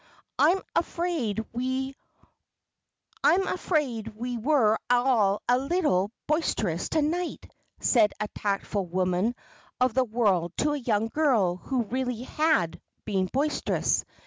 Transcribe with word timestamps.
"I'm 0.39 0.59
afraid 0.75 1.45
we 1.53 1.95
were 3.23 4.79
all 4.89 5.41
a 5.47 5.57
little 5.59 6.11
boisterous 6.25 6.89
to 6.89 7.03
night," 7.03 7.47
said 7.81 8.11
a 8.19 8.27
tactful 8.29 8.87
woman 8.87 9.35
of 9.79 9.93
the 9.93 10.03
world 10.03 10.53
to 10.57 10.71
a 10.71 10.77
young 10.79 11.09
girl 11.09 11.57
who 11.57 11.83
really 11.83 12.23
had 12.23 12.81
been 13.05 13.27
boisterous. 13.27 14.03